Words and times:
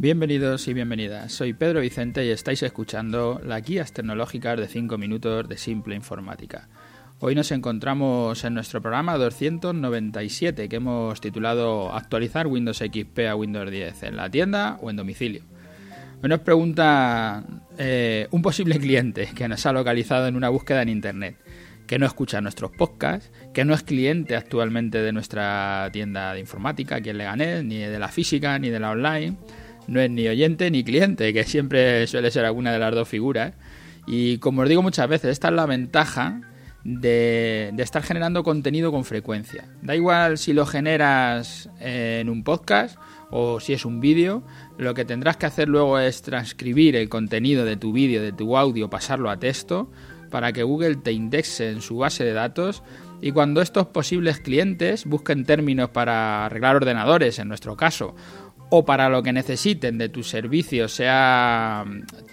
Bienvenidos 0.00 0.68
y 0.68 0.74
bienvenidas. 0.74 1.32
Soy 1.32 1.54
Pedro 1.54 1.80
Vicente 1.80 2.24
y 2.24 2.30
estáis 2.30 2.62
escuchando 2.62 3.40
las 3.44 3.64
guías 3.64 3.92
tecnológicas 3.92 4.56
de 4.56 4.68
5 4.68 4.96
minutos 4.96 5.48
de 5.48 5.56
Simple 5.56 5.96
Informática. 5.96 6.68
Hoy 7.18 7.34
nos 7.34 7.50
encontramos 7.50 8.44
en 8.44 8.54
nuestro 8.54 8.80
programa 8.80 9.18
297 9.18 10.68
que 10.68 10.76
hemos 10.76 11.20
titulado 11.20 11.92
Actualizar 11.92 12.46
Windows 12.46 12.78
XP 12.78 13.26
a 13.28 13.34
Windows 13.34 13.68
10 13.68 14.04
en 14.04 14.16
la 14.16 14.30
tienda 14.30 14.78
o 14.80 14.88
en 14.88 14.94
domicilio. 14.94 15.42
Hoy 16.22 16.28
nos 16.28 16.40
pregunta 16.42 17.42
eh, 17.76 18.28
un 18.30 18.40
posible 18.40 18.78
cliente 18.78 19.28
que 19.34 19.48
nos 19.48 19.66
ha 19.66 19.72
localizado 19.72 20.28
en 20.28 20.36
una 20.36 20.48
búsqueda 20.48 20.82
en 20.82 20.90
Internet, 20.90 21.38
que 21.88 21.98
no 21.98 22.06
escucha 22.06 22.40
nuestros 22.40 22.70
podcasts, 22.70 23.32
que 23.52 23.64
no 23.64 23.74
es 23.74 23.82
cliente 23.82 24.36
actualmente 24.36 24.98
de 24.98 25.12
nuestra 25.12 25.90
tienda 25.92 26.34
de 26.34 26.38
informática 26.38 26.94
aquí 26.94 27.10
en 27.10 27.18
Leganés, 27.18 27.64
ni 27.64 27.78
de 27.78 27.98
la 27.98 28.06
física, 28.06 28.60
ni 28.60 28.70
de 28.70 28.78
la 28.78 28.92
online 28.92 29.36
no 29.88 30.00
es 30.00 30.10
ni 30.10 30.28
oyente 30.28 30.70
ni 30.70 30.84
cliente, 30.84 31.32
que 31.32 31.44
siempre 31.44 32.06
suele 32.06 32.30
ser 32.30 32.44
alguna 32.44 32.72
de 32.72 32.78
las 32.78 32.94
dos 32.94 33.08
figuras. 33.08 33.54
Y 34.06 34.38
como 34.38 34.62
os 34.62 34.68
digo 34.68 34.82
muchas 34.82 35.08
veces, 35.08 35.32
esta 35.32 35.48
es 35.48 35.54
la 35.54 35.66
ventaja 35.66 36.40
de, 36.84 37.74
estar 37.78 38.02
generando 38.02 38.44
contenido 38.44 38.92
con 38.92 39.04
frecuencia. 39.04 39.64
Da 39.82 39.96
igual 39.96 40.38
si 40.38 40.52
lo 40.52 40.66
generas 40.66 41.68
en 41.80 42.28
un 42.28 42.44
podcast 42.44 42.98
o 43.30 43.60
si 43.60 43.72
es 43.72 43.84
un 43.84 44.00
vídeo, 44.00 44.42
lo 44.78 44.94
que 44.94 45.04
tendrás 45.04 45.36
que 45.36 45.46
hacer 45.46 45.68
luego 45.68 45.98
es 45.98 46.22
transcribir 46.22 46.96
el 46.96 47.08
contenido 47.08 47.64
de 47.64 47.76
tu 47.76 47.92
vídeo, 47.92 48.22
de 48.22 48.32
tu 48.32 48.56
audio, 48.56 48.88
pasarlo 48.88 49.30
a 49.30 49.38
texto 49.38 49.90
para 50.30 50.52
que 50.52 50.62
Google 50.62 50.96
te 50.96 51.12
indexe 51.12 51.70
en 51.70 51.80
su 51.80 51.98
base 51.98 52.24
de 52.24 52.32
datos 52.32 52.82
y 53.20 53.32
cuando 53.32 53.60
estos 53.62 53.86
posibles 53.86 54.38
clientes 54.38 55.04
busquen 55.04 55.44
términos 55.44 55.90
para 55.90 56.46
arreglar 56.46 56.76
ordenadores, 56.76 57.38
en 57.38 57.48
nuestro 57.48 57.76
caso, 57.76 58.14
o 58.70 58.84
para 58.84 59.08
lo 59.08 59.22
que 59.22 59.32
necesiten 59.32 59.98
de 59.98 60.08
tu 60.08 60.22
servicio, 60.22 60.88
sea 60.88 61.84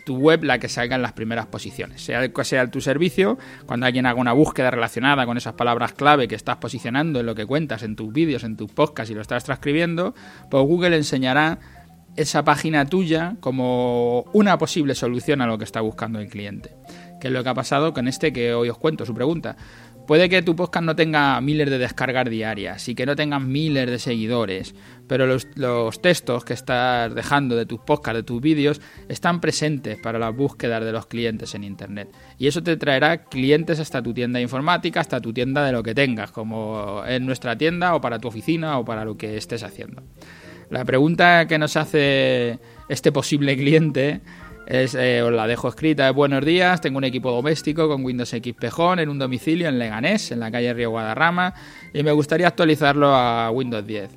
tu 0.05 0.17
web 0.17 0.43
la 0.43 0.59
que 0.59 0.67
salga 0.67 0.95
en 0.95 1.01
las 1.01 1.13
primeras 1.13 1.45
posiciones. 1.47 2.03
Sea 2.03 2.27
que 2.27 2.43
sea 2.43 2.69
tu 2.69 2.81
servicio, 2.81 3.37
cuando 3.65 3.85
alguien 3.85 4.05
haga 4.05 4.19
una 4.19 4.33
búsqueda 4.33 4.71
relacionada 4.71 5.25
con 5.25 5.37
esas 5.37 5.53
palabras 5.53 5.93
clave 5.93 6.27
que 6.27 6.35
estás 6.35 6.57
posicionando 6.57 7.19
en 7.19 7.25
lo 7.25 7.35
que 7.35 7.45
cuentas, 7.45 7.83
en 7.83 7.95
tus 7.95 8.11
vídeos, 8.11 8.43
en 8.43 8.57
tus 8.57 8.71
podcasts 8.71 9.11
y 9.11 9.15
lo 9.15 9.21
estás 9.21 9.45
transcribiendo, 9.45 10.13
pues 10.49 10.63
Google 10.63 10.97
enseñará 10.97 11.59
esa 12.15 12.43
página 12.43 12.85
tuya 12.85 13.35
como 13.39 14.21
una 14.33 14.57
posible 14.57 14.95
solución 14.95 15.41
a 15.41 15.47
lo 15.47 15.57
que 15.57 15.65
está 15.65 15.81
buscando 15.81 16.19
el 16.19 16.27
cliente. 16.27 16.71
Que 17.19 17.27
es 17.27 17.33
lo 17.33 17.43
que 17.43 17.49
ha 17.49 17.53
pasado 17.53 17.93
con 17.93 18.07
este 18.07 18.33
que 18.33 18.53
hoy 18.53 18.69
os 18.69 18.77
cuento, 18.77 19.05
su 19.05 19.13
pregunta. 19.13 19.55
Puede 20.07 20.29
que 20.29 20.43
tu 20.43 20.55
podcast 20.55 20.85
no 20.85 20.95
tenga 20.95 21.41
miles 21.41 21.67
de 21.67 21.79
descargas 21.79 22.29
diarias 22.29 22.87
y 22.89 22.93
que 22.93 23.07
no 23.07 23.15
tengas 23.15 23.41
miles 23.41 23.89
de 23.89 23.97
seguidores, 23.97 24.75
pero 25.07 25.25
los, 25.25 26.01
textos 26.01 26.45
que 26.45 26.53
estás 26.53 27.15
dejando 27.15 27.55
de 27.55 27.65
tus 27.65 27.79
podcasts, 27.79 28.17
de 28.17 28.23
tus 28.23 28.39
vídeos, 28.39 28.81
están 29.09 29.41
presentes 29.41 29.97
para 29.97 30.19
las 30.19 30.35
búsquedas 30.35 30.85
de 30.85 30.91
los 30.91 31.07
clientes 31.07 31.55
en 31.55 31.63
Internet. 31.63 32.09
Y 32.37 32.45
eso 32.45 32.61
te 32.61 32.77
traerá 32.77 33.23
clientes 33.25 33.79
hasta 33.79 34.03
tu 34.03 34.13
tienda 34.13 34.39
informática, 34.39 34.99
hasta 34.99 35.19
tu 35.19 35.33
tienda 35.33 35.65
de 35.65 35.71
lo 35.71 35.81
que 35.81 35.95
tengas, 35.95 36.31
como 36.31 37.03
en 37.07 37.25
nuestra 37.25 37.57
tienda 37.57 37.95
o 37.95 38.01
para 38.01 38.19
tu 38.19 38.27
oficina 38.27 38.77
o 38.77 38.85
para 38.85 39.05
lo 39.05 39.17
que 39.17 39.37
estés 39.37 39.63
haciendo. 39.63 40.03
La 40.69 40.85
pregunta 40.85 41.47
que 41.47 41.57
nos 41.57 41.77
hace 41.77 42.59
este 42.89 43.11
posible 43.11 43.57
cliente 43.57 44.21
es, 44.67 44.95
eh, 44.95 45.21
os 45.21 45.31
la 45.31 45.47
dejo 45.47 45.69
escrita. 45.69 46.09
Buenos 46.11 46.43
días, 46.43 46.81
tengo 46.81 46.97
un 46.97 47.03
equipo 47.03 47.31
doméstico 47.31 47.87
con 47.87 48.03
Windows 48.03 48.29
XP 48.29 48.65
Home 48.77 49.03
en 49.03 49.09
un 49.09 49.19
domicilio 49.19 49.69
en 49.69 49.77
Leganés, 49.77 50.31
en 50.31 50.39
la 50.39 50.51
calle 50.51 50.73
Río 50.73 50.89
Guadarrama, 50.89 51.53
y 51.93 52.03
me 52.03 52.11
gustaría 52.11 52.47
actualizarlo 52.47 53.15
a 53.15 53.51
Windows 53.51 53.85
10. 53.85 54.09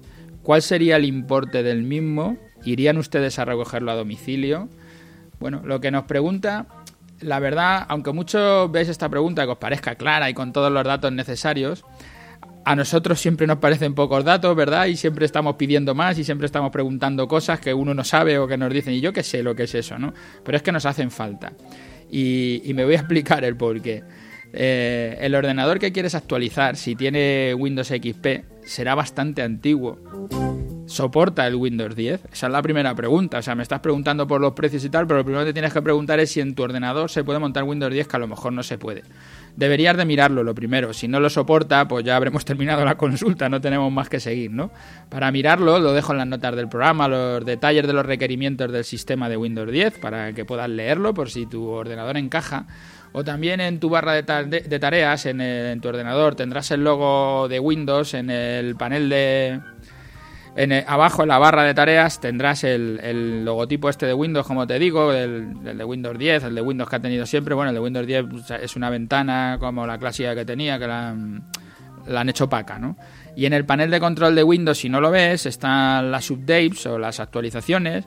¿Cuál 0.43 0.63
sería 0.63 0.97
el 0.97 1.05
importe 1.05 1.63
del 1.63 1.83
mismo? 1.83 2.39
¿Irían 2.65 2.97
ustedes 2.97 3.39
a 3.39 3.45
recogerlo 3.45 3.91
a 3.91 3.95
domicilio? 3.95 4.69
Bueno, 5.39 5.63
lo 5.65 5.81
que 5.81 5.91
nos 5.91 6.05
pregunta, 6.05 6.67
la 7.21 7.39
verdad, 7.39 7.85
aunque 7.89 8.13
muchos 8.13 8.71
veis 8.73 8.89
esta 8.89 9.09
pregunta 9.09 9.45
que 9.45 9.53
os 9.53 9.59
parezca 9.59 9.97
clara 9.97 10.31
y 10.31 10.35
con 10.35 10.53
todos 10.53 10.73
los 10.73 10.85
datos 10.85 11.13
necesarios, 11.13 11.85
a 12.69 12.77
nosotros 12.77 13.19
siempre 13.19 13.47
nos 13.47 13.57
parecen 13.57 13.95
pocos 13.95 14.23
datos, 14.23 14.55
¿verdad? 14.55 14.89
Y 14.89 14.97
siempre 14.97 15.25
estamos 15.25 15.57
pidiendo 15.57 15.95
más 15.95 16.19
y 16.19 16.25
siempre 16.25 16.45
estamos 16.45 16.71
preguntando 16.71 17.27
cosas 17.27 17.61
que 17.61 17.73
uno 17.73 17.95
no 17.95 18.05
sabe 18.05 18.39
o 18.39 18.47
que 18.47 18.59
nos 18.59 18.71
dicen, 18.71 18.93
y 18.93 19.01
yo 19.01 19.11
qué 19.11 19.23
sé 19.23 19.43
lo 19.43 19.55
que 19.55 19.63
es 19.63 19.75
eso, 19.75 19.99
¿no? 19.99 20.13
Pero 20.45 20.59
es 20.59 20.63
que 20.63 20.71
nos 20.71 20.85
hacen 20.85 21.11
falta. 21.11 21.55
Y, 22.11 22.71
me 22.75 22.85
voy 22.85 22.97
a 22.97 22.99
explicar 22.99 23.43
el 23.43 23.57
porqué. 23.57 24.05
Eh, 24.53 25.17
el 25.19 25.35
ordenador 25.35 25.79
que 25.79 25.93
quieres 25.93 26.15
actualizar, 26.15 26.77
si 26.77 26.95
tiene 26.95 27.55
Windows 27.55 27.89
XP, 27.89 28.27
será 28.67 28.95
bastante 28.95 29.41
antiguo. 29.41 29.99
¿Soporta 30.85 31.47
el 31.47 31.55
Windows 31.55 31.97
10? 31.97 32.21
Esa 32.33 32.47
es 32.49 32.53
la 32.53 32.61
primera 32.61 32.95
pregunta. 32.95 33.39
O 33.39 33.43
sea, 33.43 33.55
me 33.55 33.63
estás 33.63 33.81
preguntando 33.81 34.27
por 34.27 34.43
los 34.43 34.53
precios 34.53 34.85
y 34.85 34.91
tal, 34.91 35.07
pero 35.07 35.21
lo 35.21 35.25
primero 35.25 35.47
que 35.47 35.55
tienes 35.55 35.73
que 35.73 35.81
preguntar 35.81 36.21
es 36.21 36.33
si 36.33 36.41
en 36.41 36.55
tu 36.55 36.65
ordenador 36.65 37.11
se 37.11 37.25
puede 37.25 37.39
montar 37.39 37.65
Windows 37.65 37.95
10, 37.95 38.09
que 38.09 38.17
a 38.17 38.19
lo 38.19 38.29
mejor 38.29 38.53
no 38.53 38.63
se 38.63 38.77
puede 38.77 39.05
deberías 39.59 39.97
de 39.97 40.05
mirarlo 40.05 40.45
lo 40.45 40.55
primero. 40.55 40.93
Si 40.93 41.09
no 41.09 41.19
lo 41.19 41.29
soporta, 41.29 41.89
pues 41.89 42.05
ya 42.05 42.17
habremos 42.17 42.45
terminado 42.47 42.85
la 42.85 42.97
consulta, 42.97 43.49
no 43.49 43.61
tenemos 43.61 43.93
más 43.93 44.09
que 44.09 44.21
seguir, 44.21 44.53
¿no? 44.53 44.71
Para 45.09 45.31
mirarlo, 45.33 45.81
lo 45.81 45.93
dejo 45.93 46.13
en 46.13 46.19
las 46.19 46.29
notas 46.29 46.55
del 46.55 46.69
programa, 46.69 47.09
los 47.09 47.45
detalles 47.45 47.87
de 47.87 47.93
los 47.93 48.07
requerimientos 48.07 48.71
del 48.71 48.85
sistema 48.85 49.29
de 49.29 49.37
Windows 49.37 49.71
10, 49.71 49.99
para 49.99 50.33
que 50.33 50.45
puedas 50.45 50.69
leerlo 50.71 51.13
por 51.13 51.29
si 51.29 51.47
tu 51.47 51.67
ordenador 51.67 52.17
encaja. 52.17 52.67
O 53.13 53.25
también 53.25 53.61
en 53.61 53.81
tu 53.81 53.89
barra 53.89 54.13
de, 54.13 54.23
tareas, 54.23 55.27
en 55.27 55.81
tu 55.81 55.89
ordenador, 55.89 56.35
tendrás 56.35 56.71
el 56.71 56.85
logo 56.85 57.49
de 57.49 57.59
Windows 57.59 58.15
en 58.15 58.31
el 58.31 58.77
panel 58.77 59.09
de, 59.09 59.61
abajo 60.87 61.23
en 61.23 61.29
la 61.29 61.39
barra 61.39 61.63
de 61.63 61.73
tareas 61.73 62.21
tendrás 62.21 62.65
el, 62.65 63.45
logotipo 63.45 63.89
este 63.89 64.07
de 64.07 64.15
Windows, 64.15 64.47
como 64.47 64.67
te 64.67 64.79
digo, 64.79 65.13
el, 65.13 65.63
de 65.63 65.85
Windows 65.85 66.19
10, 66.19 66.45
el 66.45 66.55
de 66.55 66.61
Windows 66.61 66.91
que 66.91 66.97
ha 66.97 67.01
tenido 67.01 67.27
siempre. 67.27 67.55
Bueno, 67.55 67.71
el 67.71 67.75
de 67.75 67.81
Windows 67.81 68.07
10 68.07 68.25
pues, 68.29 68.51
es 68.51 68.75
una 68.75 68.91
ventana 68.91 69.57
como 69.61 69.87
la 69.87 69.99
clásica 69.99 70.35
que 70.35 70.45
tenía, 70.45 70.79
que 70.79 70.87
la, 70.87 71.11
han 71.11 72.29
hecho 72.29 72.45
opaca, 72.45 72.79
¿no? 72.79 72.97
Y 73.37 73.47
en 73.47 73.53
el 73.53 73.65
panel 73.65 73.91
de 73.91 74.01
control 74.01 74.35
de 74.35 74.43
Windows, 74.43 74.79
si 74.79 74.89
no 74.89 75.01
lo 75.01 75.13
ves, 75.13 75.47
están 75.47 76.11
las 76.11 76.29
updates 76.31 76.87
o 76.87 76.99
las 76.99 77.21
actualizaciones. 77.21 78.05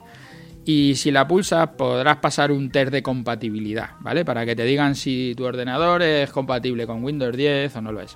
Y 0.66 0.96
si 0.96 1.10
la 1.10 1.28
pulsas 1.28 1.70
podrás 1.70 2.18
pasar 2.18 2.52
un 2.52 2.70
test 2.70 2.92
de 2.92 3.02
compatibilidad, 3.02 3.92
¿vale? 4.02 4.26
Para 4.26 4.46
que 4.46 4.56
te 4.56 4.64
digan 4.64 4.96
si 4.96 5.34
tu 5.36 5.46
ordenador 5.46 6.04
es 6.04 6.30
compatible 6.32 6.86
con 6.86 7.04
Windows 7.04 7.36
10 7.36 7.76
o 7.78 7.82
no 7.82 7.92
lo 7.92 8.02
es. 8.02 8.16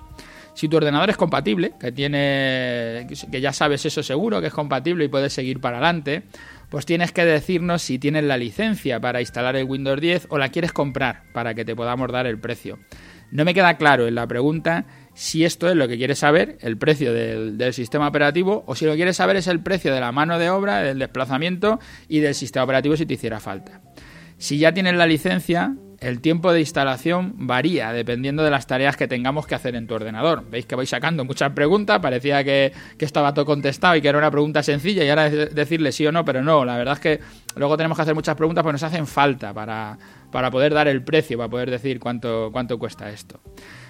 Si 0.56 0.68
tu 0.68 0.78
ordenador 0.78 1.10
es 1.10 1.18
compatible, 1.18 1.74
que 1.78 1.92
tiene 1.92 3.06
que 3.30 3.40
ya 3.42 3.52
sabes 3.52 3.84
eso 3.84 4.02
seguro 4.02 4.40
que 4.40 4.46
es 4.46 4.54
compatible 4.54 5.04
y 5.04 5.08
puedes 5.08 5.34
seguir 5.34 5.60
para 5.60 5.76
adelante, 5.76 6.22
pues 6.70 6.86
tienes 6.86 7.12
que 7.12 7.26
decirnos 7.26 7.82
si 7.82 7.98
tienes 7.98 8.24
la 8.24 8.38
licencia 8.38 8.98
para 8.98 9.20
instalar 9.20 9.54
el 9.56 9.64
Windows 9.64 10.00
10 10.00 10.28
o 10.30 10.38
la 10.38 10.48
quieres 10.48 10.72
comprar 10.72 11.24
para 11.34 11.52
que 11.52 11.66
te 11.66 11.76
podamos 11.76 12.10
dar 12.10 12.26
el 12.26 12.40
precio. 12.40 12.78
No 13.30 13.44
me 13.44 13.52
queda 13.52 13.76
claro 13.76 14.08
en 14.08 14.14
la 14.14 14.26
pregunta 14.26 14.86
si 15.12 15.44
esto 15.44 15.68
es 15.68 15.76
lo 15.76 15.88
que 15.88 15.98
quieres 15.98 16.20
saber, 16.20 16.56
el 16.62 16.78
precio 16.78 17.12
del, 17.12 17.74
sistema 17.74 18.08
operativo, 18.08 18.64
o 18.66 18.74
si 18.74 18.86
lo 18.86 18.94
quieres 18.94 19.18
saber 19.18 19.36
es 19.36 19.48
el 19.48 19.60
precio 19.60 19.92
de 19.92 20.00
la 20.00 20.10
mano 20.10 20.38
de 20.38 20.48
obra, 20.48 20.78
del 20.78 20.98
desplazamiento 20.98 21.80
y 22.08 22.20
del 22.20 22.34
sistema 22.34 22.64
operativo 22.64 22.96
si 22.96 23.04
te 23.04 23.12
hiciera 23.12 23.40
falta. 23.40 23.82
Si 24.38 24.56
ya 24.56 24.72
tienes 24.72 24.94
la 24.94 25.06
licencia, 25.06 25.76
el 26.00 26.20
tiempo 26.20 26.52
de 26.52 26.60
instalación 26.60 27.34
varía 27.36 27.92
dependiendo 27.92 28.42
de 28.42 28.50
las 28.50 28.66
tareas 28.66 28.96
que 28.96 29.08
tengamos 29.08 29.46
que 29.46 29.54
hacer 29.54 29.74
en 29.74 29.86
tu 29.86 29.94
ordenador. 29.94 30.44
Veis 30.50 30.66
que 30.66 30.74
voy 30.74 30.86
sacando 30.86 31.24
muchas 31.24 31.52
preguntas, 31.52 32.00
parecía 32.00 32.44
que, 32.44 32.72
estaba 32.98 33.32
todo 33.32 33.46
contestado 33.46 33.96
y 33.96 34.02
que 34.02 34.08
era 34.08 34.18
una 34.18 34.30
pregunta 34.30 34.62
sencilla 34.62 35.04
y 35.04 35.08
ahora 35.08 35.30
decirle 35.30 35.92
sí 35.92 36.06
o 36.06 36.12
no, 36.12 36.24
pero 36.24 36.42
no, 36.42 36.64
la 36.64 36.76
verdad 36.76 36.94
es 36.94 37.00
que 37.00 37.20
luego 37.56 37.76
tenemos 37.76 37.96
que 37.96 38.02
hacer 38.02 38.14
muchas 38.14 38.34
preguntas 38.34 38.62
porque 38.62 38.74
nos 38.74 38.82
hacen 38.82 39.06
falta 39.06 39.54
para, 39.54 39.96
para 40.36 40.50
poder 40.50 40.74
dar 40.74 40.86
el 40.86 41.02
precio, 41.02 41.38
para 41.38 41.48
poder 41.48 41.70
decir 41.70 41.98
cuánto, 41.98 42.50
cuánto 42.52 42.78
cuesta 42.78 43.08
esto. 43.08 43.40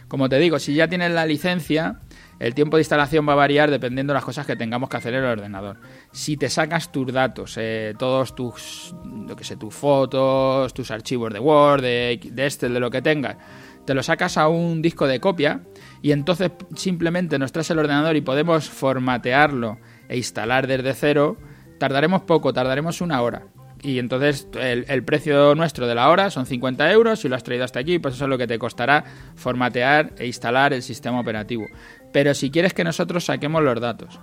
Como 0.07 0.29
te 0.29 0.39
digo, 0.39 0.61
si 0.61 0.77
ya 0.77 0.87
tienes 0.87 1.11
la 1.11 1.27
licencia, 1.27 2.03
el 2.39 2.55
tiempo 2.55 2.77
de 2.77 2.83
instalación 2.83 3.29
va 3.29 3.33
a 3.33 3.35
variar 3.35 3.69
dependiendo 3.69 4.13
de 4.13 4.15
las 4.15 4.25
cosas 4.25 4.47
que 4.47 4.55
tengamos 4.55 4.89
que 4.89 4.97
hacer 4.97 5.15
en 5.15 5.25
el 5.25 5.31
ordenador. 5.31 5.81
Si 6.13 6.37
te 6.37 6.49
sacas 6.49 6.93
tus 6.93 7.13
datos, 7.13 7.57
eh, 7.59 7.95
todos 7.99 8.37
tus, 8.37 8.95
lo 9.27 9.35
que 9.35 9.43
sé, 9.43 9.57
tus 9.57 9.75
fotos, 9.75 10.73
tus 10.73 10.93
archivos 10.93 11.33
de 11.33 11.41
Word, 11.41 11.83
de, 11.83 12.21
de 12.23 12.45
Excel, 12.45 12.75
de 12.75 12.79
lo 12.79 12.93
que 12.93 13.03
tengas, 13.03 13.39
te 13.85 13.93
lo 13.93 14.05
sacas 14.05 14.39
a 14.39 14.47
un 14.47 14.83
disco 14.83 15.09
de 15.09 15.19
copia 15.19 15.63
y 16.01 16.13
entonces 16.13 16.53
simplemente 16.77 17.41
nos 17.41 17.51
traes 17.51 17.73
el 17.73 17.81
ordenador 17.81 18.15
y 18.15 18.21
podemos 18.21 18.71
formatearlo 18.71 19.79
e 20.09 20.17
instalar 20.17 20.69
desde 20.69 20.95
cero, 20.95 21.39
tardaremos 21.81 22.23
poco, 22.23 22.53
tardaremos 22.53 23.01
una 23.01 23.21
hora. 23.21 23.49
Y 23.83 23.99
entonces 23.99 24.49
el, 24.59 25.05
precio 25.05 25.55
nuestro 25.55 25.87
de 25.87 25.95
la 25.95 26.09
hora 26.09 26.31
son 26.31 26.47
50 26.47 26.91
euros. 26.93 27.21
Si 27.21 27.29
lo 27.29 27.37
has 27.37 27.45
traído 27.45 27.65
hasta 27.65 27.81
aquí, 27.81 27.99
pues 27.99 28.15
eso 28.15 28.25
es 28.25 28.31
lo 28.31 28.39
que 28.39 28.47
te 28.47 28.59
costará 28.59 29.05
formatear 29.35 30.13
e 30.19 30.27
instalar 30.27 30.73
el 30.73 30.83
sistema 30.83 31.21
operativo. 31.21 31.67
Pero 32.13 32.35
si 32.35 32.51
quieres 32.51 32.75
que 32.75 32.85
nosotros 32.85 33.25
saquemos 33.25 33.63
los 33.63 33.81
datos 33.81 34.19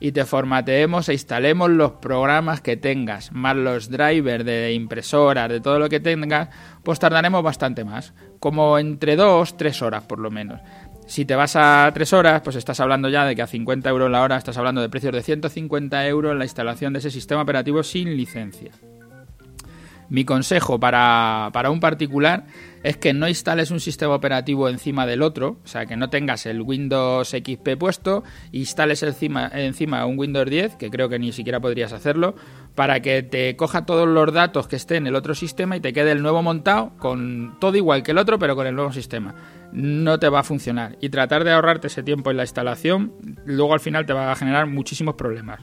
y 0.00 0.12
te 0.12 0.24
formateemos 0.24 1.08
e 1.08 1.12
instalemos 1.12 1.70
los 1.70 1.92
programas 1.92 2.60
que 2.60 2.76
tengas, 2.76 3.30
más 3.32 3.56
los 3.56 3.90
drivers 3.90 4.44
de 4.44 4.72
impresoras, 4.72 5.48
de 5.48 5.60
todo 5.60 5.78
lo 5.78 5.88
que 5.88 6.00
tengas, 6.00 6.48
pues 6.82 6.98
tardaremos 6.98 7.42
bastante 7.42 7.84
más, 7.84 8.14
como 8.40 8.78
entre 8.78 9.16
dos, 9.16 9.56
tres 9.56 9.82
horas 9.82 10.04
por 10.04 10.18
lo 10.18 10.30
menos. 10.30 10.60
Si 11.06 11.26
te 11.26 11.34
vas 11.34 11.54
a 11.54 11.90
3 11.92 12.12
horas, 12.14 12.40
pues 12.42 12.56
estás 12.56 12.80
hablando 12.80 13.10
ya 13.10 13.26
de 13.26 13.36
que 13.36 13.42
a 13.42 13.46
50 13.46 13.90
euros 13.90 14.10
la 14.10 14.22
hora 14.22 14.38
estás 14.38 14.56
hablando 14.56 14.80
de 14.80 14.88
precios 14.88 15.12
de 15.12 15.22
150 15.22 16.06
euros 16.06 16.34
la 16.34 16.44
instalación 16.44 16.94
de 16.94 17.00
ese 17.00 17.10
sistema 17.10 17.42
operativo 17.42 17.82
sin 17.82 18.16
licencia. 18.16 18.70
Mi 20.08 20.24
consejo 20.24 20.78
para, 20.78 21.50
para, 21.52 21.70
un 21.70 21.80
particular 21.80 22.44
es 22.82 22.96
que 22.96 23.12
no 23.12 23.28
instales 23.28 23.70
un 23.70 23.80
sistema 23.80 24.14
operativo 24.14 24.68
encima 24.68 25.06
del 25.06 25.22
otro, 25.22 25.56
o 25.64 25.66
sea, 25.66 25.86
que 25.86 25.96
no 25.96 26.10
tengas 26.10 26.46
el 26.46 26.60
Windows 26.60 27.28
XP 27.30 27.76
puesto, 27.78 28.22
instales 28.52 29.02
encima, 29.02 29.50
encima 29.52 30.04
un 30.04 30.18
Windows 30.18 30.48
10, 30.48 30.76
que 30.76 30.90
creo 30.90 31.08
que 31.08 31.18
ni 31.18 31.32
siquiera 31.32 31.60
podrías 31.60 31.92
hacerlo, 31.92 32.34
para 32.74 33.00
que 33.00 33.22
te 33.22 33.56
coja 33.56 33.86
todos 33.86 34.06
los 34.08 34.32
datos 34.32 34.66
que 34.66 34.76
estén 34.76 34.98
en 34.98 35.06
el 35.08 35.14
otro 35.14 35.34
sistema 35.34 35.76
y 35.76 35.80
te 35.80 35.92
quede 35.92 36.12
el 36.12 36.22
nuevo 36.22 36.42
montado 36.42 36.92
con 36.98 37.56
todo 37.60 37.76
igual 37.76 38.02
que 38.02 38.10
el 38.10 38.18
otro, 38.18 38.38
pero 38.38 38.56
con 38.56 38.66
el 38.66 38.74
nuevo 38.74 38.92
sistema. 38.92 39.34
No 39.72 40.18
te 40.18 40.28
va 40.28 40.40
a 40.40 40.44
funcionar. 40.44 40.96
Y 41.00 41.08
tratar 41.08 41.44
de 41.44 41.52
ahorrarte 41.52 41.86
ese 41.86 42.02
tiempo 42.02 42.30
en 42.30 42.36
la 42.36 42.42
instalación, 42.42 43.12
luego 43.44 43.74
al 43.74 43.80
final 43.80 44.06
te 44.06 44.12
va 44.12 44.30
a 44.30 44.36
generar 44.36 44.66
muchísimos 44.66 45.14
problemas. 45.14 45.60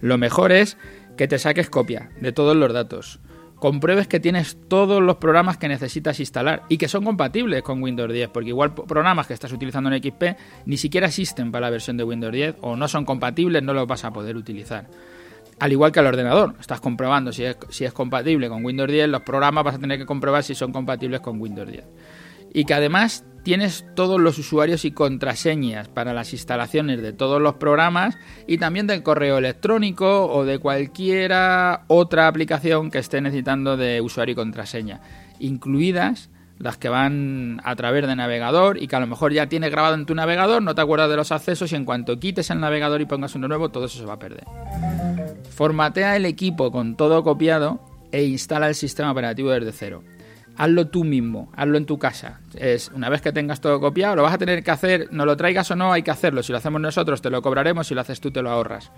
Lo 0.00 0.18
mejor 0.18 0.52
es 0.52 0.76
que 1.16 1.28
te 1.28 1.38
saques 1.38 1.70
copia 1.70 2.10
de 2.20 2.32
todos 2.32 2.56
los 2.56 2.72
datos. 2.72 3.20
Compruebes 3.56 4.08
que 4.08 4.20
tienes 4.20 4.58
todos 4.68 5.02
los 5.02 5.16
programas 5.16 5.56
que 5.56 5.68
necesitas 5.68 6.20
instalar 6.20 6.64
y 6.68 6.76
que 6.76 6.88
son 6.88 7.04
compatibles 7.04 7.62
con 7.62 7.82
Windows 7.82 8.12
10, 8.12 8.28
porque 8.28 8.50
igual 8.50 8.74
programas 8.74 9.26
que 9.26 9.32
estás 9.32 9.52
utilizando 9.52 9.90
en 9.90 10.02
XP 10.02 10.36
ni 10.66 10.76
siquiera 10.76 11.06
existen 11.06 11.50
para 11.50 11.66
la 11.66 11.70
versión 11.70 11.96
de 11.96 12.04
Windows 12.04 12.32
10 12.32 12.56
o 12.60 12.76
no 12.76 12.88
son 12.88 13.04
compatibles, 13.04 13.62
no 13.62 13.72
los 13.72 13.86
vas 13.86 14.04
a 14.04 14.12
poder 14.12 14.36
utilizar 14.36 14.86
al 15.58 15.72
igual 15.72 15.92
que 15.92 16.00
al 16.00 16.06
ordenador. 16.06 16.54
Estás 16.60 16.80
comprobando 16.80 17.32
si 17.32 17.44
es, 17.44 17.56
si 17.70 17.84
es 17.84 17.92
compatible 17.92 18.48
con 18.48 18.64
Windows 18.64 18.90
10, 18.90 19.08
los 19.08 19.22
programas 19.22 19.64
vas 19.64 19.74
a 19.76 19.78
tener 19.78 19.98
que 19.98 20.06
comprobar 20.06 20.42
si 20.42 20.54
son 20.54 20.72
compatibles 20.72 21.20
con 21.20 21.40
Windows 21.40 21.70
10. 21.70 21.84
Y 22.52 22.64
que 22.64 22.74
además 22.74 23.24
tienes 23.44 23.84
todos 23.94 24.18
los 24.18 24.38
usuarios 24.38 24.84
y 24.84 24.90
contraseñas 24.90 25.88
para 25.88 26.14
las 26.14 26.32
instalaciones 26.32 27.02
de 27.02 27.12
todos 27.12 27.40
los 27.40 27.54
programas 27.54 28.16
y 28.46 28.58
también 28.58 28.86
del 28.86 29.02
correo 29.02 29.38
electrónico 29.38 30.26
o 30.26 30.44
de 30.44 30.58
cualquiera 30.58 31.84
otra 31.86 32.26
aplicación 32.26 32.90
que 32.90 32.98
esté 32.98 33.20
necesitando 33.20 33.76
de 33.76 34.00
usuario 34.00 34.32
y 34.32 34.36
contraseña, 34.36 35.00
incluidas 35.38 36.30
las 36.58 36.78
que 36.78 36.88
van 36.88 37.60
a 37.64 37.76
través 37.76 38.06
de 38.06 38.16
navegador 38.16 38.80
y 38.80 38.86
que 38.86 38.96
a 38.96 39.00
lo 39.00 39.06
mejor 39.06 39.32
ya 39.32 39.48
tienes 39.48 39.70
grabado 39.70 39.94
en 39.94 40.06
tu 40.06 40.14
navegador, 40.14 40.62
no 40.62 40.74
te 40.74 40.80
acuerdas 40.80 41.10
de 41.10 41.16
los 41.16 41.30
accesos 41.30 41.70
y 41.72 41.76
en 41.76 41.84
cuanto 41.84 42.18
quites 42.18 42.48
el 42.50 42.60
navegador 42.60 43.00
y 43.00 43.06
pongas 43.06 43.34
uno 43.34 43.48
nuevo, 43.48 43.68
todo 43.68 43.84
eso 43.86 43.98
se 43.98 44.06
va 44.06 44.14
a 44.14 44.18
perder. 44.18 44.44
Formatea 45.50 46.16
el 46.16 46.24
equipo 46.24 46.72
con 46.72 46.96
todo 46.96 47.22
copiado 47.22 47.80
e 48.10 48.24
instala 48.24 48.68
el 48.68 48.74
sistema 48.74 49.10
operativo 49.10 49.50
desde 49.50 49.72
cero. 49.72 50.02
Hazlo 50.56 50.86
tú 50.86 51.04
mismo, 51.04 51.50
hazlo 51.56 51.76
en 51.76 51.86
tu 51.86 51.98
casa. 51.98 52.40
Es 52.54 52.90
una 52.94 53.08
vez 53.08 53.20
que 53.20 53.32
tengas 53.32 53.60
todo 53.60 53.80
copiado, 53.80 54.16
lo 54.16 54.22
vas 54.22 54.34
a 54.34 54.38
tener 54.38 54.62
que 54.62 54.70
hacer, 54.70 55.08
no 55.10 55.26
lo 55.26 55.36
traigas 55.36 55.70
o 55.70 55.76
no, 55.76 55.92
hay 55.92 56.02
que 56.02 56.12
hacerlo. 56.12 56.42
Si 56.42 56.52
lo 56.52 56.58
hacemos 56.58 56.80
nosotros, 56.80 57.20
te 57.20 57.30
lo 57.30 57.42
cobraremos, 57.42 57.86
si 57.88 57.94
lo 57.94 58.00
haces 58.00 58.20
tú, 58.20 58.30
te 58.30 58.40
lo 58.40 58.50
ahorras. 58.50 58.92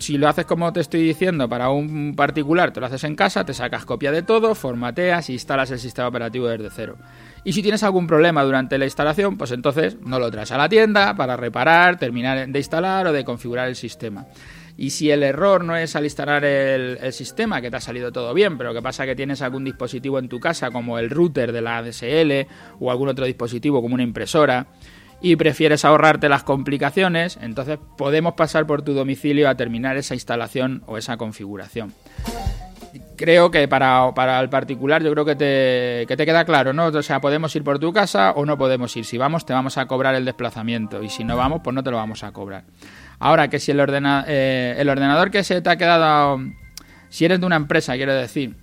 Si 0.00 0.16
lo 0.16 0.28
haces 0.28 0.46
como 0.46 0.72
te 0.72 0.80
estoy 0.80 1.02
diciendo 1.02 1.46
para 1.46 1.68
un 1.68 2.14
particular, 2.16 2.72
te 2.72 2.80
lo 2.80 2.86
haces 2.86 3.04
en 3.04 3.14
casa, 3.14 3.44
te 3.44 3.52
sacas 3.52 3.84
copia 3.84 4.10
de 4.10 4.22
todo, 4.22 4.54
formateas 4.54 5.28
e 5.28 5.34
instalas 5.34 5.70
el 5.72 5.78
sistema 5.78 6.08
operativo 6.08 6.48
desde 6.48 6.70
cero. 6.70 6.96
Y 7.44 7.52
si 7.52 7.60
tienes 7.60 7.82
algún 7.82 8.06
problema 8.06 8.42
durante 8.42 8.78
la 8.78 8.86
instalación, 8.86 9.36
pues 9.36 9.50
entonces 9.50 9.98
no 10.00 10.18
lo 10.18 10.30
traes 10.30 10.52
a 10.52 10.56
la 10.56 10.70
tienda 10.70 11.14
para 11.16 11.36
reparar, 11.36 11.98
terminar 11.98 12.48
de 12.48 12.58
instalar 12.58 13.08
o 13.08 13.12
de 13.12 13.24
configurar 13.26 13.68
el 13.68 13.76
sistema. 13.76 14.24
Y 14.80 14.88
si 14.88 15.10
el 15.10 15.22
error 15.22 15.62
no 15.62 15.76
es 15.76 15.94
al 15.94 16.04
instalar 16.04 16.42
el, 16.42 17.12
sistema, 17.12 17.60
que 17.60 17.70
te 17.70 17.76
ha 17.76 17.82
salido 17.82 18.12
todo 18.12 18.32
bien, 18.32 18.56
pero 18.56 18.72
que 18.72 18.80
pasa 18.80 19.04
que 19.04 19.14
tienes 19.14 19.42
algún 19.42 19.62
dispositivo 19.62 20.18
en 20.18 20.30
tu 20.30 20.40
casa, 20.40 20.70
como 20.70 20.98
el 20.98 21.10
router 21.10 21.52
de 21.52 21.60
la 21.60 21.76
ADSL 21.76 22.48
o 22.78 22.90
algún 22.90 23.10
otro 23.10 23.26
dispositivo 23.26 23.82
como 23.82 23.92
una 23.92 24.04
impresora, 24.04 24.68
y 25.20 25.36
prefieres 25.36 25.84
ahorrarte 25.84 26.30
las 26.30 26.44
complicaciones, 26.44 27.38
entonces 27.42 27.78
podemos 27.98 28.32
pasar 28.32 28.66
por 28.66 28.80
tu 28.80 28.94
domicilio 28.94 29.50
a 29.50 29.54
terminar 29.54 29.98
esa 29.98 30.14
instalación 30.14 30.82
o 30.86 30.96
esa 30.96 31.18
configuración. 31.18 31.92
Creo 33.18 33.50
que 33.50 33.68
para, 33.68 34.14
para 34.14 34.40
el 34.40 34.48
particular 34.48 35.02
yo 35.02 35.12
creo 35.12 35.26
que 35.26 35.36
te, 35.36 36.06
que 36.08 36.16
te 36.16 36.24
queda 36.24 36.46
claro, 36.46 36.72
¿no? 36.72 36.86
O 36.86 37.02
sea, 37.02 37.20
podemos 37.20 37.54
ir 37.54 37.64
por 37.64 37.78
tu 37.78 37.92
casa 37.92 38.30
o 38.30 38.46
no 38.46 38.56
podemos 38.56 38.96
ir. 38.96 39.04
Si 39.04 39.18
vamos, 39.18 39.44
te 39.44 39.52
vamos 39.52 39.76
a 39.76 39.84
cobrar 39.84 40.14
el 40.14 40.24
desplazamiento 40.24 41.02
y 41.02 41.10
si 41.10 41.22
no 41.22 41.36
vamos, 41.36 41.60
pues 41.62 41.74
no 41.74 41.82
te 41.82 41.90
lo 41.90 41.98
vamos 41.98 42.24
a 42.24 42.32
cobrar. 42.32 42.64
Ahora 43.20 43.48
que 43.48 43.60
si 43.60 43.70
el, 43.70 43.78
ordena, 43.78 44.24
eh, 44.26 44.74
el 44.78 44.88
ordenador 44.88 45.30
que 45.30 45.44
se 45.44 45.60
te 45.60 45.70
ha 45.70 45.76
quedado, 45.76 46.40
si 47.10 47.26
eres 47.26 47.38
de 47.38 47.46
una 47.46 47.56
empresa, 47.56 47.94
quiero 47.94 48.14
decir, 48.14 48.56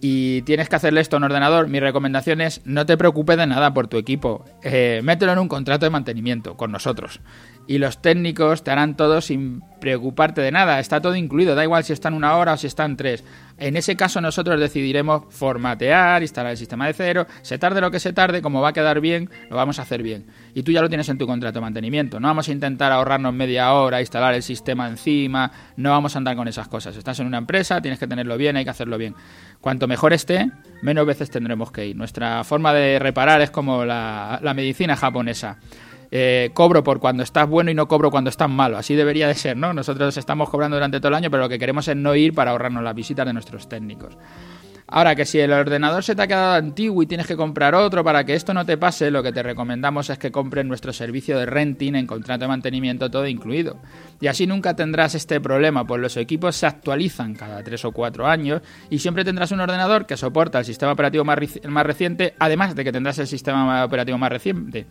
y 0.00 0.42
tienes 0.42 0.68
que 0.68 0.76
hacerle 0.76 1.00
esto 1.00 1.16
en 1.16 1.24
ordenador, 1.24 1.68
mi 1.68 1.80
recomendación 1.80 2.40
es 2.40 2.60
no 2.64 2.86
te 2.86 2.96
preocupes 2.96 3.36
de 3.36 3.46
nada 3.46 3.74
por 3.74 3.88
tu 3.88 3.96
equipo. 3.96 4.44
Eh, 4.62 5.00
mételo 5.02 5.32
en 5.32 5.38
un 5.38 5.48
contrato 5.48 5.86
de 5.86 5.90
mantenimiento 5.90 6.56
con 6.56 6.70
nosotros. 6.70 7.20
Y 7.66 7.78
los 7.78 8.00
técnicos 8.00 8.62
te 8.62 8.70
harán 8.70 8.96
todo 8.96 9.20
sin 9.20 9.62
preocuparte 9.80 10.40
de 10.40 10.52
nada. 10.52 10.78
Está 10.78 11.00
todo 11.00 11.16
incluido. 11.16 11.54
Da 11.54 11.64
igual 11.64 11.82
si 11.84 11.92
están 11.92 12.14
una 12.14 12.36
hora 12.36 12.52
o 12.52 12.56
si 12.56 12.68
están 12.68 12.96
tres. 12.96 13.24
En 13.58 13.76
ese 13.76 13.96
caso 13.96 14.20
nosotros 14.20 14.60
decidiremos 14.60 15.24
formatear, 15.30 16.22
instalar 16.22 16.52
el 16.52 16.56
sistema 16.56 16.86
de 16.86 16.92
cero, 16.92 17.26
se 17.42 17.58
tarde 17.58 17.80
lo 17.80 17.90
que 17.90 17.98
se 17.98 18.12
tarde, 18.12 18.40
como 18.40 18.60
va 18.60 18.68
a 18.68 18.72
quedar 18.72 19.00
bien, 19.00 19.28
lo 19.50 19.56
vamos 19.56 19.80
a 19.80 19.82
hacer 19.82 20.02
bien. 20.02 20.26
Y 20.54 20.62
tú 20.62 20.70
ya 20.70 20.80
lo 20.80 20.88
tienes 20.88 21.08
en 21.08 21.18
tu 21.18 21.26
contrato 21.26 21.58
de 21.58 21.62
mantenimiento. 21.62 22.20
No 22.20 22.28
vamos 22.28 22.48
a 22.48 22.52
intentar 22.52 22.92
ahorrarnos 22.92 23.34
media 23.34 23.72
hora, 23.72 24.00
instalar 24.00 24.34
el 24.34 24.44
sistema 24.44 24.88
encima, 24.88 25.50
no 25.76 25.90
vamos 25.90 26.14
a 26.14 26.18
andar 26.18 26.36
con 26.36 26.46
esas 26.46 26.68
cosas. 26.68 26.96
Estás 26.96 27.18
en 27.18 27.26
una 27.26 27.38
empresa, 27.38 27.80
tienes 27.82 27.98
que 27.98 28.06
tenerlo 28.06 28.36
bien, 28.36 28.56
hay 28.56 28.64
que 28.64 28.70
hacerlo 28.70 28.96
bien. 28.96 29.16
Cuanto 29.60 29.88
mejor 29.88 30.12
esté, 30.12 30.50
menos 30.82 31.04
veces 31.04 31.28
tendremos 31.28 31.72
que 31.72 31.86
ir. 31.86 31.96
Nuestra 31.96 32.44
forma 32.44 32.72
de 32.72 33.00
reparar 33.00 33.40
es 33.40 33.50
como 33.50 33.84
la, 33.84 34.38
la 34.40 34.54
medicina 34.54 34.94
japonesa. 34.94 35.58
Eh, 36.10 36.50
cobro 36.54 36.82
por 36.82 37.00
cuando 37.00 37.22
estás 37.22 37.48
bueno 37.48 37.70
y 37.70 37.74
no 37.74 37.86
cobro 37.86 38.10
cuando 38.10 38.30
estás 38.30 38.48
malo. 38.48 38.78
Así 38.78 38.94
debería 38.94 39.28
de 39.28 39.34
ser, 39.34 39.56
¿no? 39.56 39.72
Nosotros 39.72 40.16
estamos 40.16 40.48
cobrando 40.48 40.76
durante 40.76 41.00
todo 41.00 41.08
el 41.08 41.14
año, 41.14 41.30
pero 41.30 41.42
lo 41.42 41.48
que 41.48 41.58
queremos 41.58 41.86
es 41.88 41.96
no 41.96 42.14
ir 42.14 42.34
para 42.34 42.52
ahorrarnos 42.52 42.82
las 42.82 42.94
visitas 42.94 43.26
de 43.26 43.32
nuestros 43.32 43.68
técnicos. 43.68 44.16
Ahora 44.90 45.14
que 45.14 45.26
si 45.26 45.38
el 45.38 45.52
ordenador 45.52 46.02
se 46.02 46.14
te 46.14 46.22
ha 46.22 46.26
quedado 46.26 46.54
antiguo 46.54 47.02
y 47.02 47.06
tienes 47.06 47.26
que 47.26 47.36
comprar 47.36 47.74
otro 47.74 48.02
para 48.02 48.24
que 48.24 48.32
esto 48.32 48.54
no 48.54 48.64
te 48.64 48.78
pase, 48.78 49.10
lo 49.10 49.22
que 49.22 49.32
te 49.32 49.42
recomendamos 49.42 50.08
es 50.08 50.18
que 50.18 50.32
compres 50.32 50.64
nuestro 50.64 50.94
servicio 50.94 51.38
de 51.38 51.44
renting 51.44 51.94
en 51.94 52.06
contrato 52.06 52.44
de 52.44 52.48
mantenimiento 52.48 53.10
todo 53.10 53.26
incluido. 53.26 53.76
Y 54.18 54.28
así 54.28 54.46
nunca 54.46 54.76
tendrás 54.76 55.14
este 55.14 55.42
problema, 55.42 55.86
pues 55.86 56.00
los 56.00 56.16
equipos 56.16 56.56
se 56.56 56.66
actualizan 56.66 57.34
cada 57.34 57.62
3 57.62 57.84
o 57.84 57.92
4 57.92 58.26
años 58.26 58.62
y 58.88 59.00
siempre 59.00 59.26
tendrás 59.26 59.52
un 59.52 59.60
ordenador 59.60 60.06
que 60.06 60.16
soporta 60.16 60.60
el 60.60 60.64
sistema 60.64 60.92
operativo 60.92 61.22
más, 61.22 61.38
más 61.68 61.84
reciente, 61.84 62.34
además 62.38 62.74
de 62.74 62.82
que 62.82 62.92
tendrás 62.92 63.18
el 63.18 63.26
sistema 63.26 63.84
operativo 63.84 64.16
más 64.16 64.30
reciente. 64.30 64.86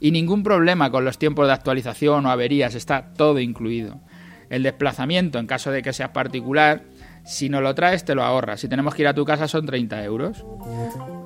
Y 0.00 0.12
ningún 0.12 0.42
problema 0.42 0.90
con 0.90 1.04
los 1.04 1.18
tiempos 1.18 1.46
de 1.46 1.52
actualización 1.52 2.24
o 2.24 2.30
averías, 2.30 2.74
está 2.74 3.12
todo 3.18 3.38
incluido. 3.38 4.00
El 4.48 4.62
desplazamiento, 4.62 5.38
en 5.38 5.46
caso 5.46 5.70
de 5.70 5.82
que 5.82 5.92
seas 5.92 6.10
particular, 6.10 6.82
si 7.24 7.48
no 7.48 7.60
lo 7.60 7.74
traes, 7.74 8.04
te 8.04 8.14
lo 8.14 8.22
ahorras. 8.22 8.60
Si 8.60 8.68
tenemos 8.68 8.94
que 8.94 9.02
ir 9.02 9.08
a 9.08 9.14
tu 9.14 9.24
casa 9.24 9.48
son 9.48 9.66
30 9.66 10.02
euros. 10.04 10.44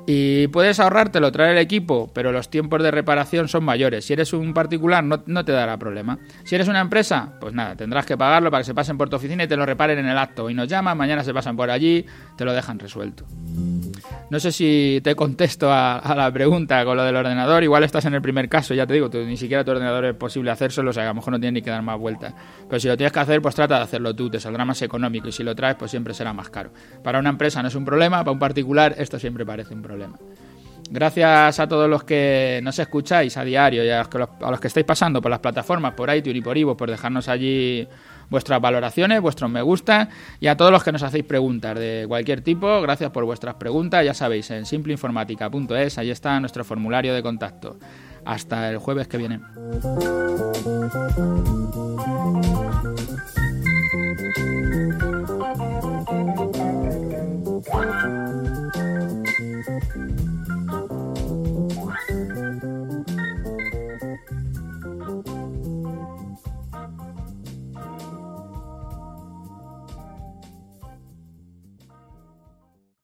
Y 0.06 0.46
puedes 0.48 0.78
ahorrártelo, 0.78 1.32
traer 1.32 1.56
el 1.56 1.58
equipo, 1.58 2.08
pero 2.14 2.30
los 2.30 2.48
tiempos 2.48 2.80
de 2.80 2.92
reparación 2.92 3.48
son 3.48 3.64
mayores. 3.64 4.04
Si 4.04 4.12
eres 4.12 4.32
un 4.32 4.54
particular, 4.54 5.02
no, 5.02 5.24
no, 5.26 5.44
te 5.44 5.50
dará 5.50 5.76
problema. 5.78 6.18
Si 6.44 6.54
eres 6.54 6.68
una 6.68 6.80
empresa, 6.80 7.32
pues 7.40 7.52
nada, 7.54 7.74
tendrás 7.74 8.06
que 8.06 8.16
pagarlo 8.16 8.50
para 8.50 8.60
que 8.60 8.66
se 8.66 8.74
pasen 8.74 8.96
por 8.96 9.08
tu 9.08 9.16
oficina 9.16 9.44
y 9.44 9.48
te 9.48 9.56
lo 9.56 9.66
reparen 9.66 9.98
en 9.98 10.06
el 10.06 10.16
acto. 10.16 10.48
Y 10.48 10.54
nos 10.54 10.68
llaman, 10.68 10.96
mañana 10.96 11.24
se 11.24 11.34
pasan 11.34 11.56
por 11.56 11.70
allí, 11.70 12.06
te 12.36 12.44
lo 12.44 12.52
dejan 12.52 12.78
resuelto. 12.78 13.26
No 14.30 14.38
sé 14.38 14.52
si 14.52 15.00
te 15.02 15.16
contesto 15.16 15.72
a, 15.72 16.14
la 16.16 16.30
pregunta 16.32 16.84
con 16.84 16.96
lo 16.96 17.02
del 17.02 17.16
ordenador. 17.16 17.64
Igual 17.64 17.82
estás 17.82 18.04
en 18.04 18.14
el 18.14 18.22
primer 18.22 18.48
caso, 18.48 18.74
ya 18.74 18.86
te 18.86 18.94
digo, 18.94 19.08
ni 19.12 19.36
siquiera 19.36 19.64
tu 19.64 19.72
ordenador 19.72 20.04
es 20.04 20.14
posible 20.14 20.52
hacérselo, 20.52 20.90
o 20.90 20.92
sea, 20.92 21.04
a 21.04 21.08
lo 21.08 21.14
mejor 21.14 21.32
no 21.32 21.40
tienes 21.40 21.54
ni 21.54 21.62
que 21.62 21.70
dar 21.70 21.82
más 21.82 21.98
vueltas. 21.98 22.32
Pero 22.68 22.78
si 22.78 22.86
lo 22.86 22.96
tienes 22.96 23.12
que 23.12 23.20
hacer, 23.20 23.42
pues 23.42 23.56
trata 23.56 23.78
de 23.78 23.82
hacerlo 23.82 24.14
tú, 24.14 24.30
te 24.30 24.38
saldrá 24.38 24.64
más 24.64 24.80
económico. 24.82 25.28
Y 25.28 25.32
si 25.32 25.42
lo 25.42 25.54
traes, 25.56 25.76
siempre 25.88 26.14
será 26.14 26.32
más 26.32 26.50
caro. 26.50 26.70
Para 27.02 27.18
una 27.18 27.30
empresa 27.30 27.62
no 27.62 27.68
es 27.68 27.74
un 27.74 27.84
problema, 27.84 28.18
para 28.18 28.32
un 28.32 28.38
particular 28.38 28.94
esto 28.98 29.18
siempre 29.18 29.44
parece 29.44 29.74
un 29.74 29.82
problema. 29.82 30.16
Gracias 30.90 31.58
a 31.58 31.66
todos 31.66 31.90
los 31.90 32.04
que 32.04 32.60
nos 32.62 32.78
escucháis 32.78 33.36
a 33.36 33.44
diario 33.44 33.84
y 33.84 33.90
a 33.90 33.98
los 33.98 34.08
que, 34.08 34.18
a 34.18 34.50
los 34.50 34.60
que 34.60 34.68
estáis 34.68 34.86
pasando 34.86 35.20
por 35.20 35.30
las 35.30 35.40
plataformas, 35.40 35.94
por 35.94 36.14
iTunes 36.14 36.38
y 36.38 36.42
por 36.42 36.56
Ivo, 36.56 36.76
por 36.76 36.90
dejarnos 36.90 37.28
allí 37.28 37.88
vuestras 38.30 38.60
valoraciones, 38.60 39.20
vuestros 39.20 39.50
me 39.50 39.62
gusta 39.62 40.08
y 40.40 40.46
a 40.46 40.56
todos 40.56 40.70
los 40.70 40.84
que 40.84 40.92
nos 40.92 41.02
hacéis 41.02 41.24
preguntas 41.24 41.76
de 41.76 42.04
cualquier 42.06 42.40
tipo, 42.40 42.80
gracias 42.80 43.10
por 43.10 43.24
vuestras 43.24 43.56
preguntas, 43.56 44.04
ya 44.04 44.14
sabéis, 44.14 44.50
en 44.50 44.64
simpleinformática.es, 44.66 45.98
ahí 45.98 46.10
está 46.10 46.38
nuestro 46.40 46.64
formulario 46.64 47.14
de 47.14 47.22
contacto. 47.22 47.78
Hasta 48.24 48.70
el 48.70 48.78
jueves 48.78 49.06
que 49.06 49.18
viene. 49.18 49.40